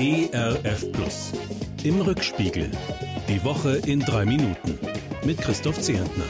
[0.00, 1.32] ERF Plus.
[1.82, 2.70] Im Rückspiegel.
[3.28, 4.78] Die Woche in drei Minuten.
[5.24, 6.22] Mit Christoph Zehentner.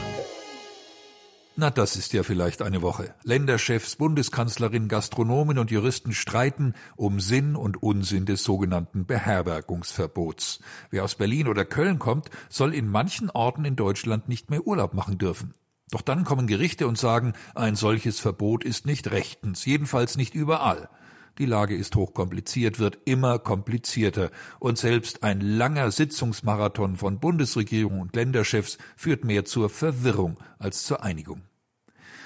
[1.55, 3.13] Na, das ist ja vielleicht eine Woche.
[3.23, 10.61] Länderchefs, Bundeskanzlerin, Gastronomen und Juristen streiten um Sinn und Unsinn des sogenannten Beherbergungsverbots.
[10.89, 14.95] Wer aus Berlin oder Köln kommt, soll in manchen Orten in Deutschland nicht mehr Urlaub
[14.95, 15.53] machen dürfen.
[15.91, 20.89] Doch dann kommen Gerichte und sagen, ein solches Verbot ist nicht rechtens, jedenfalls nicht überall.
[21.39, 24.29] Die Lage ist hochkompliziert, wird immer komplizierter,
[24.59, 31.01] und selbst ein langer Sitzungsmarathon von Bundesregierung und Länderchefs führt mehr zur Verwirrung als zur
[31.01, 31.43] Einigung.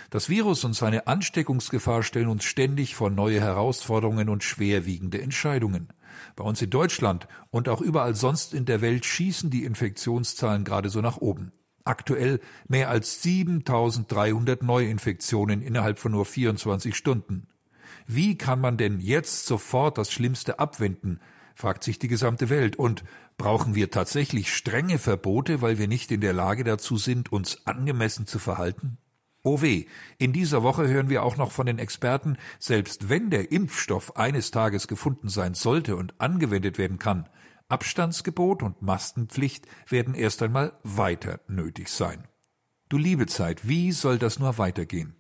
[0.09, 5.89] Das Virus und seine Ansteckungsgefahr stellen uns ständig vor neue Herausforderungen und schwerwiegende Entscheidungen.
[6.36, 10.89] Bei uns in Deutschland und auch überall sonst in der Welt schießen die Infektionszahlen gerade
[10.89, 11.52] so nach oben.
[11.84, 17.48] Aktuell mehr als 7300 Neuinfektionen innerhalb von nur 24 Stunden.
[18.07, 21.20] Wie kann man denn jetzt sofort das Schlimmste abwenden?
[21.55, 22.75] fragt sich die gesamte Welt.
[22.75, 23.03] Und
[23.38, 28.27] brauchen wir tatsächlich strenge Verbote, weil wir nicht in der Lage dazu sind, uns angemessen
[28.27, 28.97] zu verhalten?
[29.44, 33.52] Oh weh, in dieser Woche hören wir auch noch von den Experten, selbst wenn der
[33.52, 37.28] Impfstoff eines Tages gefunden sein sollte und angewendet werden kann,
[37.67, 42.23] Abstandsgebot und Maskenpflicht werden erst einmal weiter nötig sein.
[42.88, 45.16] Du liebe Zeit, wie soll das nur weitergehen?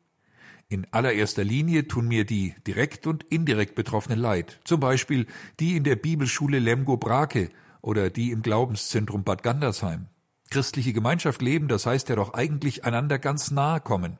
[0.69, 5.27] In allererster Linie tun mir die direkt und indirekt Betroffenen leid, zum Beispiel
[5.59, 7.49] die in der Bibelschule Lemgo-Brake
[7.81, 10.07] oder die im Glaubenszentrum Bad Gandersheim.
[10.49, 14.17] Christliche Gemeinschaft leben, das heißt ja doch eigentlich einander ganz nahe kommen.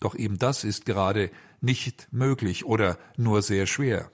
[0.00, 4.10] Doch eben das ist gerade nicht möglich oder nur sehr schwer.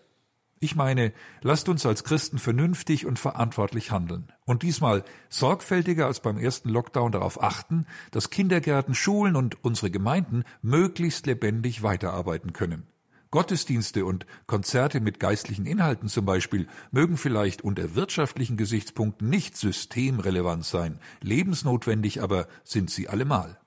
[0.60, 6.38] Ich meine, lasst uns als Christen vernünftig und verantwortlich handeln und diesmal sorgfältiger als beim
[6.38, 12.86] ersten Lockdown darauf achten, dass Kindergärten, Schulen und unsere Gemeinden möglichst lebendig weiterarbeiten können.
[13.34, 20.64] Gottesdienste und Konzerte mit geistlichen Inhalten zum Beispiel mögen vielleicht unter wirtschaftlichen Gesichtspunkten nicht systemrelevant
[20.64, 23.58] sein, lebensnotwendig aber sind sie allemal.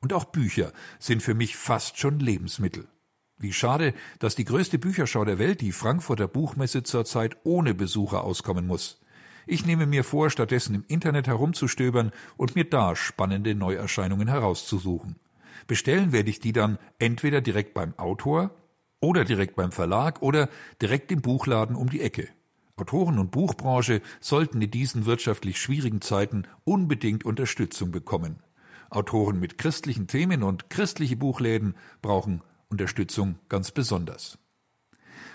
[0.00, 2.86] Und auch Bücher sind für mich fast schon Lebensmittel.
[3.38, 8.66] Wie schade, dass die größte Bücherschau der Welt, die Frankfurter Buchmesse, zurzeit ohne Besucher auskommen
[8.66, 9.00] muss.
[9.46, 15.16] Ich nehme mir vor, stattdessen im Internet herumzustöbern und mir da spannende Neuerscheinungen herauszusuchen.
[15.68, 18.50] Bestellen werde ich die dann entweder direkt beim Autor
[19.00, 20.48] oder direkt beim Verlag oder
[20.82, 22.28] direkt im Buchladen um die Ecke.
[22.76, 28.40] Autoren und Buchbranche sollten in diesen wirtschaftlich schwierigen Zeiten unbedingt Unterstützung bekommen.
[28.90, 34.38] Autoren mit christlichen Themen und christliche Buchläden brauchen Unterstützung ganz besonders.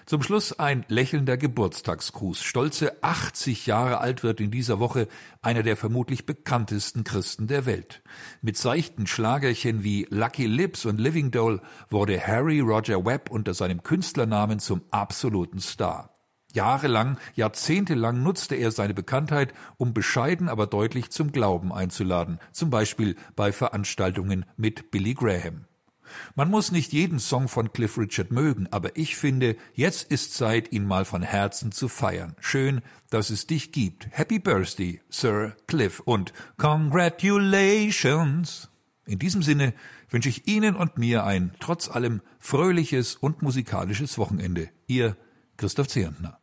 [0.05, 2.43] Zum Schluss ein lächelnder Geburtstagsgruß.
[2.43, 5.07] Stolze 80 Jahre alt wird in dieser Woche
[5.41, 8.01] einer der vermutlich bekanntesten Christen der Welt.
[8.41, 13.81] Mit seichten Schlagerchen wie Lucky Lips und Living Doll wurde Harry Roger Webb unter seinem
[13.81, 16.13] Künstlernamen zum absoluten Star.
[16.53, 23.15] Jahrelang, jahrzehntelang nutzte er seine Bekanntheit, um bescheiden aber deutlich zum Glauben einzuladen, zum Beispiel
[23.35, 25.65] bei Veranstaltungen mit Billy Graham.
[26.35, 30.71] Man muss nicht jeden Song von Cliff Richard mögen, aber ich finde, jetzt ist Zeit,
[30.71, 32.35] ihn mal von Herzen zu feiern.
[32.39, 34.07] Schön, dass es dich gibt.
[34.11, 38.69] Happy Birthday, Sir Cliff und Congratulations.
[39.05, 39.73] In diesem Sinne
[40.09, 44.69] wünsche ich Ihnen und mir ein trotz allem fröhliches und musikalisches Wochenende.
[44.87, 45.17] Ihr
[45.57, 46.42] Christoph Zehentner.